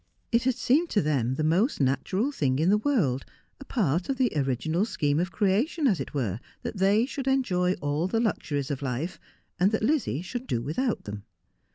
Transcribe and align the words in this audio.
It 0.31 0.45
had 0.45 0.55
seemed 0.55 0.89
to 0.89 1.01
them 1.03 1.35
the 1.35 1.43
most 1.43 1.79
natural 1.79 2.31
thing 2.31 2.57
in 2.57 2.71
the 2.71 2.79
world, 2.79 3.23
a 3.59 3.65
part 3.65 4.09
of 4.09 4.17
the 4.17 4.31
original 4.35 4.83
scheme 4.83 5.19
of 5.19 5.31
creation, 5.31 5.85
as 5.85 5.99
it 5.99 6.11
were, 6.11 6.39
that 6.63 6.77
they 6.79 7.05
should 7.05 7.27
enjoy 7.27 7.73
all 7.73 8.07
the 8.07 8.19
luxuries 8.19 8.71
of 8.71 8.81
life, 8.81 9.19
and 9.59 9.71
that 9.71 9.83
Lizzie 9.83 10.23
should 10.23 10.47
do 10.47 10.59
without 10.59 11.03
them. 11.03 11.21